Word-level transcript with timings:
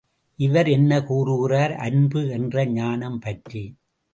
இவர் 0.39 0.67
என்ன 0.67 1.01
கூறுகிறார் 1.01 1.73
அன்பு 1.79 2.21
என்ற 2.29 2.65
ஞானம் 2.71 3.19
பற்றி? 3.19 3.63